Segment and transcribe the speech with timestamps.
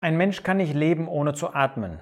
[0.00, 1.98] Ein Mensch kann nicht leben, ohne zu atmen.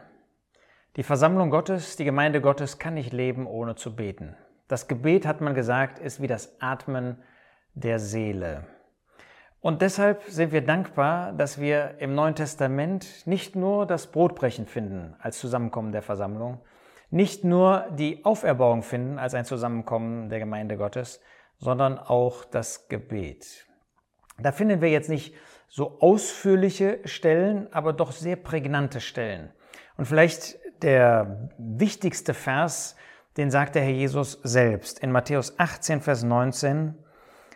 [0.97, 4.37] Die Versammlung Gottes, die Gemeinde Gottes kann nicht leben, ohne zu beten.
[4.69, 7.23] Das Gebet, hat man gesagt, ist wie das Atmen
[7.73, 8.67] der Seele.
[9.61, 15.17] Und deshalb sind wir dankbar, dass wir im Neuen Testament nicht nur das Brotbrechen finden
[15.19, 16.61] als Zusammenkommen der Versammlung,
[17.09, 21.23] nicht nur die Auferbauung finden als ein Zusammenkommen der Gemeinde Gottes,
[21.57, 23.67] sondern auch das Gebet.
[24.39, 25.35] Da finden wir jetzt nicht
[25.77, 29.51] so ausführliche Stellen, aber doch sehr prägnante Stellen.
[29.99, 32.97] Und vielleicht der wichtigste Vers,
[33.37, 36.95] den sagt der Herr Jesus selbst in Matthäus 18, Vers 19.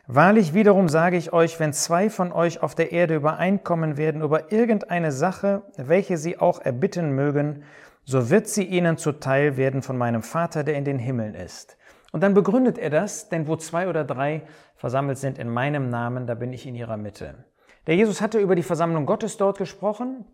[0.07, 4.53] Wahrlich wiederum sage ich euch, wenn zwei von euch auf der Erde übereinkommen werden über
[4.53, 7.63] irgendeine Sache, welche sie auch erbitten mögen,
[8.05, 11.79] so wird sie ihnen zuteil werden von meinem Vater, der in den Himmeln ist.
[12.13, 14.43] Und dann begründet er das, denn wo zwei oder drei
[14.77, 17.47] versammelt sind in meinem Namen, da bin ich in ihrer Mitte.
[17.91, 20.25] Der Jesus hatte über die Versammlung Gottes dort gesprochen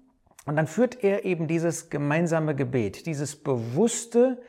[0.45, 4.43] und dann führt er eben dieses gemeinsame Gebet, dieses bewusste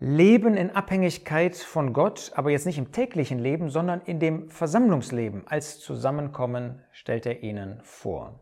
[0.00, 5.46] Leben in Abhängigkeit von Gott, aber jetzt nicht im täglichen Leben, sondern in dem Versammlungsleben
[5.46, 8.40] als Zusammenkommen stellt er ihnen vor.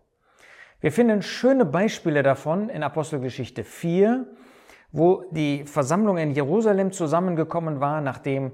[0.80, 4.26] Wir finden schöne Beispiele davon in Apostelgeschichte 4,
[4.90, 8.52] wo die Versammlung in Jerusalem zusammengekommen war, nachdem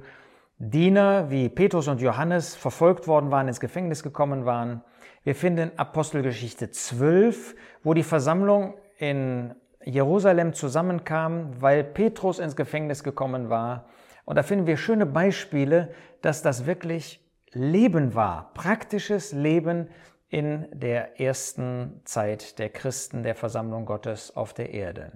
[0.58, 4.82] Diener wie Petrus und Johannes verfolgt worden waren, ins Gefängnis gekommen waren.
[5.24, 13.48] Wir finden Apostelgeschichte 12, wo die Versammlung in Jerusalem zusammenkam, weil Petrus ins Gefängnis gekommen
[13.48, 13.88] war.
[14.24, 19.88] Und da finden wir schöne Beispiele, dass das wirklich Leben war, praktisches Leben
[20.28, 25.12] in der ersten Zeit der Christen, der Versammlung Gottes auf der Erde.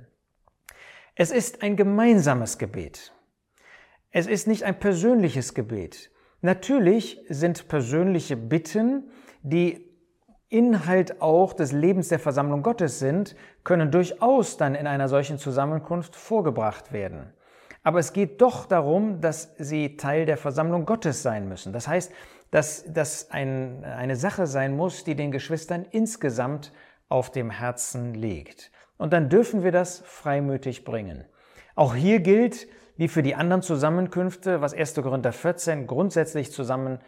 [1.15, 3.13] Es ist ein gemeinsames Gebet.
[4.11, 6.11] Es ist nicht ein persönliches Gebet.
[6.41, 9.11] Natürlich sind persönliche Bitten,
[9.43, 9.92] die
[10.53, 16.15] Inhalt auch des Lebens der Versammlung Gottes sind, können durchaus dann in einer solchen Zusammenkunft
[16.15, 17.33] vorgebracht werden.
[17.83, 21.73] Aber es geht doch darum, dass sie Teil der Versammlung Gottes sein müssen.
[21.73, 22.13] Das heißt,
[22.51, 26.73] dass das ein, eine Sache sein muss, die den Geschwistern insgesamt
[27.09, 28.71] auf dem Herzen liegt.
[28.99, 31.25] Und dann dürfen wir das freimütig bringen.
[31.75, 34.95] Auch hier gilt, wie für die anderen Zusammenkünfte, was 1.
[34.97, 36.99] Korinther 14 grundsätzlich zusammen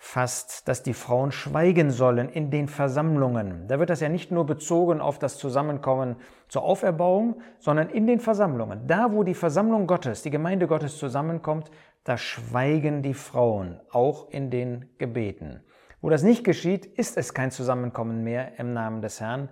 [0.00, 3.66] fasst, dass die Frauen schweigen sollen in den Versammlungen.
[3.66, 6.16] Da wird das ja nicht nur bezogen auf das Zusammenkommen
[6.46, 8.86] zur Auferbauung, sondern in den Versammlungen.
[8.86, 11.70] Da, wo die Versammlung Gottes, die Gemeinde Gottes zusammenkommt,
[12.04, 15.60] da schweigen die Frauen, auch in den Gebeten.
[16.00, 19.48] Wo das nicht geschieht, ist es kein Zusammenkommen mehr im Namen des Herrn.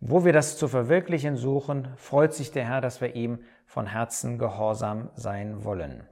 [0.00, 4.38] Wo wir das zu verwirklichen suchen, freut sich der Herr, dass wir ihm von Herzen
[4.38, 6.08] gehorsam sein wollen.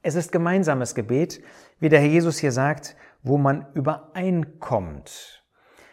[0.00, 1.42] Es ist gemeinsames Gebet,
[1.78, 5.44] wie der Herr Jesus hier sagt, wo man übereinkommt.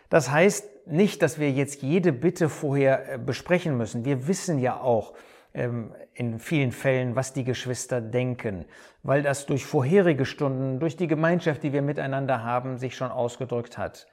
[0.10, 4.06] Das heißt nicht, dass wir jetzt jede Bitte vorher äh, besprechen müssen.
[4.06, 5.14] Wir wissen ja auch
[5.54, 8.66] ähm, in vielen Fällen, was die Geschwister denken,
[9.04, 13.78] weil das durch vorherige Stunden, durch die Gemeinschaft, die wir miteinander haben, sich schon ausgedrückt
[13.78, 14.08] hat.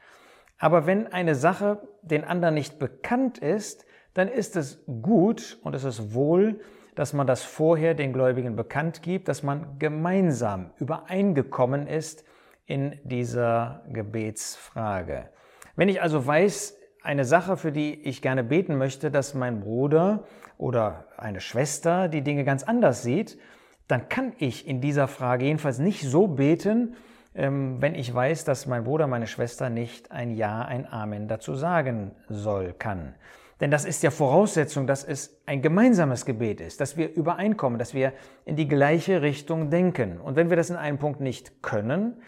[0.58, 5.84] Aber wenn eine Sache den anderen nicht bekannt ist, dann ist es gut und es
[5.84, 6.60] ist wohl,
[6.96, 12.24] dass man das vorher den Gläubigen bekannt gibt, dass man gemeinsam übereingekommen ist
[12.64, 15.28] in dieser Gebetsfrage.
[15.76, 20.24] Wenn ich also weiß, eine Sache, für die ich gerne beten möchte, dass mein Bruder
[20.58, 23.38] oder eine Schwester die Dinge ganz anders sieht,
[23.86, 26.96] dann kann ich in dieser Frage jedenfalls nicht so beten,
[27.34, 31.54] ähm, wenn ich weiß, dass mein Bruder, meine Schwester nicht ein Ja, ein Amen dazu
[31.54, 33.14] sagen soll, kann.
[33.60, 37.94] Denn das ist ja Voraussetzung, dass es ein gemeinsames Gebet ist, dass wir übereinkommen, dass
[37.94, 38.12] wir
[38.44, 40.20] in die gleiche Richtung denken.
[40.20, 42.22] Und wenn wir das in einem Punkt nicht können,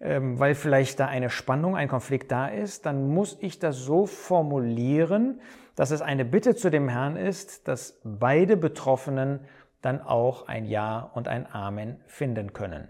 [0.00, 4.06] ähm, weil vielleicht da eine Spannung, ein Konflikt da ist, dann muss ich das so
[4.06, 5.40] formulieren,
[5.76, 9.40] dass es eine Bitte zu dem Herrn ist, dass beide Betroffenen
[9.80, 12.88] dann auch ein Ja und ein Amen finden können.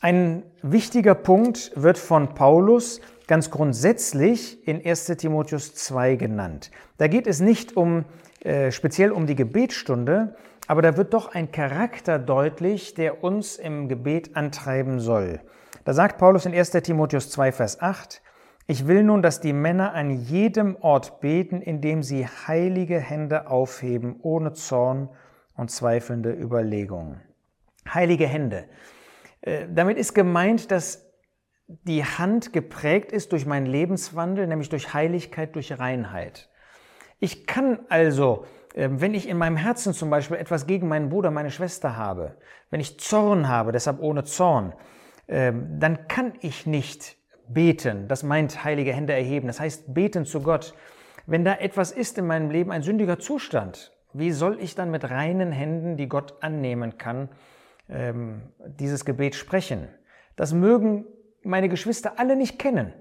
[0.00, 6.70] Ein wichtiger Punkt wird von Paulus ganz grundsätzlich in 1 Timotheus 2 genannt.
[6.98, 8.04] Da geht es nicht um,
[8.40, 10.36] äh, speziell um die Gebetsstunde,
[10.66, 15.40] aber da wird doch ein Charakter deutlich, der uns im Gebet antreiben soll.
[15.84, 18.22] Da sagt Paulus in 1 Timotheus 2, Vers 8,
[18.68, 24.16] ich will nun, dass die Männer an jedem Ort beten, indem sie heilige Hände aufheben,
[24.22, 25.08] ohne Zorn
[25.56, 27.20] und zweifelnde Überlegungen.
[27.88, 28.64] Heilige Hände.
[29.42, 31.05] Äh, damit ist gemeint, dass
[31.68, 36.48] die Hand geprägt ist durch meinen Lebenswandel, nämlich durch Heiligkeit, durch Reinheit.
[37.18, 41.30] Ich kann also, ähm, wenn ich in meinem Herzen zum Beispiel etwas gegen meinen Bruder,
[41.30, 42.36] meine Schwester habe,
[42.70, 44.74] wenn ich Zorn habe, deshalb ohne Zorn,
[45.28, 47.16] ähm, dann kann ich nicht
[47.48, 48.06] beten.
[48.06, 49.46] Das meint heilige Hände erheben.
[49.46, 50.74] Das heißt beten zu Gott.
[51.26, 55.10] Wenn da etwas ist in meinem Leben, ein sündiger Zustand, wie soll ich dann mit
[55.10, 57.28] reinen Händen, die Gott annehmen kann,
[57.88, 59.88] ähm, dieses Gebet sprechen?
[60.36, 61.06] Das mögen
[61.46, 62.92] meine Geschwister alle nicht kennen.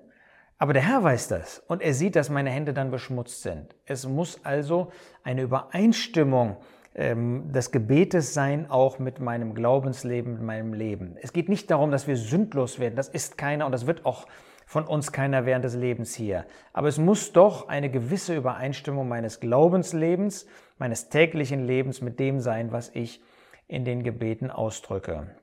[0.58, 3.76] Aber der Herr weiß das und er sieht, dass meine Hände dann beschmutzt sind.
[3.86, 4.92] Es muss also
[5.24, 6.58] eine Übereinstimmung
[6.96, 11.18] ähm, des Gebetes sein, auch mit meinem Glaubensleben, mit meinem Leben.
[11.22, 12.96] Es geht nicht darum, dass wir sündlos werden.
[12.96, 14.28] Das ist keiner und das wird auch
[14.66, 16.46] von uns keiner während des Lebens hier.
[16.72, 20.48] Aber es muss doch eine gewisse Übereinstimmung meines Glaubenslebens,
[20.78, 23.22] meines täglichen Lebens mit dem sein, was ich
[23.68, 25.36] in den Gebeten ausdrücke.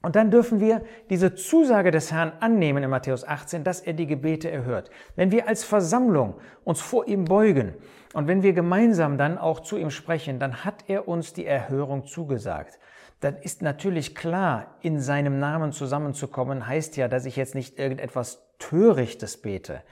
[0.00, 4.06] Und dann dürfen wir diese Zusage des Herrn annehmen in Matthäus 18, dass er die
[4.06, 4.90] Gebete erhört.
[5.16, 7.74] Wenn wir als Versammlung uns vor ihm beugen
[8.14, 12.06] und wenn wir gemeinsam dann auch zu ihm sprechen, dann hat er uns die Erhörung
[12.06, 12.78] zugesagt.
[13.20, 18.46] Dann ist natürlich klar, in seinem Namen zusammenzukommen, heißt ja, dass ich jetzt nicht irgendetwas
[18.60, 19.82] Törichtes bete,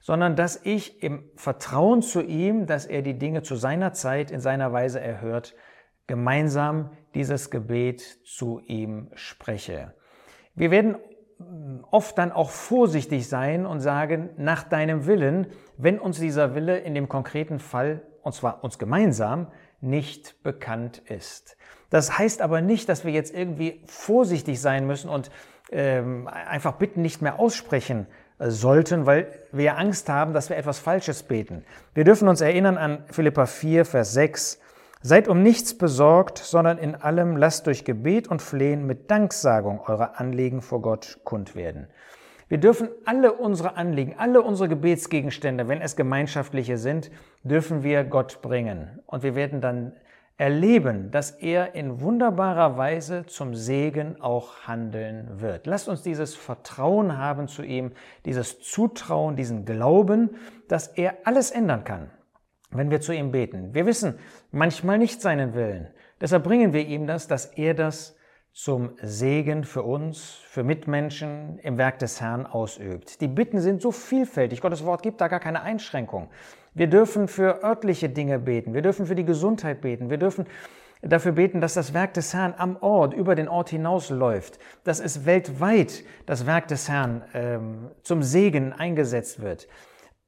[0.00, 4.38] sondern dass ich im Vertrauen zu ihm, dass er die Dinge zu seiner Zeit in
[4.38, 5.56] seiner Weise erhört,
[6.06, 9.92] gemeinsam dieses Gebet zu ihm spreche.
[10.54, 10.96] Wir werden
[11.90, 16.94] oft dann auch vorsichtig sein und sagen, nach deinem Willen, wenn uns dieser Wille in
[16.94, 19.48] dem konkreten Fall, und zwar uns gemeinsam,
[19.80, 21.56] nicht bekannt ist.
[21.90, 25.32] Das heißt aber nicht, dass wir jetzt irgendwie vorsichtig sein müssen und
[25.72, 28.06] ähm, einfach Bitten nicht mehr aussprechen
[28.38, 31.64] äh, sollten, weil wir Angst haben, dass wir etwas Falsches beten.
[31.94, 34.60] Wir dürfen uns erinnern an Philippa 4, Vers 6.
[35.00, 40.18] Seid um nichts besorgt, sondern in allem lasst durch Gebet und Flehen mit Danksagung eure
[40.18, 41.86] Anliegen vor Gott kund werden.
[42.48, 47.12] Wir dürfen alle unsere Anliegen, alle unsere Gebetsgegenstände, wenn es gemeinschaftliche sind,
[47.44, 48.98] dürfen wir Gott bringen.
[49.06, 49.92] Und wir werden dann
[50.36, 55.68] erleben, dass er in wunderbarer Weise zum Segen auch handeln wird.
[55.68, 57.92] Lasst uns dieses Vertrauen haben zu ihm,
[58.24, 60.30] dieses Zutrauen, diesen Glauben,
[60.66, 62.10] dass er alles ändern kann
[62.70, 63.74] wenn wir zu ihm beten.
[63.74, 64.18] Wir wissen
[64.50, 65.88] manchmal nicht seinen Willen.
[66.20, 68.16] Deshalb bringen wir ihm das, dass er das
[68.52, 73.20] zum Segen für uns, für Mitmenschen im Werk des Herrn ausübt.
[73.20, 74.60] Die Bitten sind so vielfältig.
[74.60, 76.28] Gottes Wort gibt da gar keine Einschränkung.
[76.74, 78.74] Wir dürfen für örtliche Dinge beten.
[78.74, 80.10] Wir dürfen für die Gesundheit beten.
[80.10, 80.46] Wir dürfen
[81.02, 85.24] dafür beten, dass das Werk des Herrn am Ort, über den Ort hinausläuft, dass es
[85.24, 89.68] weltweit das Werk des Herrn ähm, zum Segen eingesetzt wird.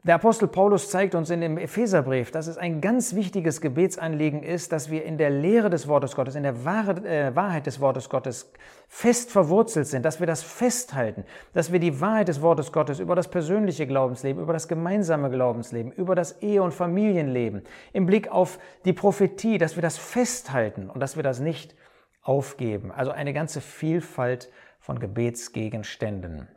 [0.02, 4.72] Der Apostel Paulus zeigt uns in dem Epheserbrief, dass es ein ganz wichtiges Gebetsanliegen ist,
[4.72, 8.50] dass wir in der Lehre des Wortes Gottes, in der äh, Wahrheit des Wortes Gottes
[8.88, 13.14] fest verwurzelt sind, dass wir das festhalten, dass wir die Wahrheit des Wortes Gottes über
[13.14, 17.62] das persönliche Glaubensleben, über das gemeinsame Glaubensleben, über das Ehe- und Familienleben,
[17.92, 21.74] im Blick auf die Prophetie, dass wir das festhalten und dass wir das nicht
[22.22, 22.90] aufgeben.
[22.90, 26.48] Also eine ganze Vielfalt von Gebetsgegenständen.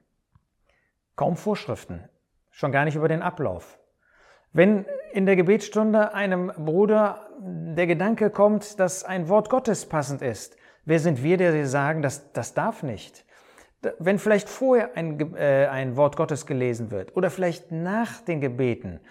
[1.18, 2.06] Kaum Vorschriften,
[2.54, 3.80] schon gar nicht über den Ablauf.
[4.54, 10.56] Wenn in der Gebetsstunde einem Bruder der Gedanke kommt, dass ein Wort Gottes passend ist,
[10.86, 13.26] wer sind wir, der sagen, dass das darf nicht?
[14.00, 19.02] Wenn vielleicht vorher ein, äh, ein Wort Gottes gelesen wird oder vielleicht nach den Gebeten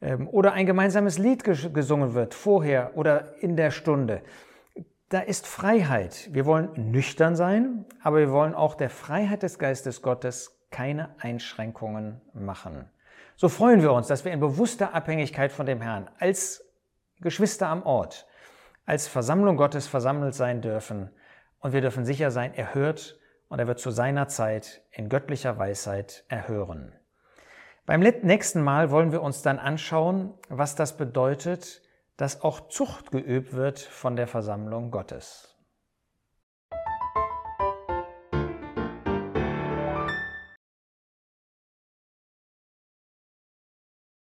[0.00, 4.22] ähm, oder ein gemeinsames Lied gesungen wird, vorher oder in der Stunde,
[5.10, 6.30] da ist Freiheit.
[6.32, 12.20] Wir wollen nüchtern sein, aber wir wollen auch der Freiheit des Geistes Gottes keine Einschränkungen
[12.34, 12.90] machen.
[13.36, 16.64] So freuen wir uns, dass wir in bewusster Abhängigkeit von dem Herrn als
[17.20, 18.26] Geschwister am Ort,
[18.86, 21.10] als Versammlung Gottes versammelt sein dürfen.
[21.60, 25.58] Und wir dürfen sicher sein, er hört und er wird zu seiner Zeit in göttlicher
[25.58, 26.92] Weisheit erhören.
[27.86, 31.82] Beim nächsten Mal wollen wir uns dann anschauen, was das bedeutet,
[32.16, 35.57] dass auch Zucht geübt wird von der Versammlung Gottes.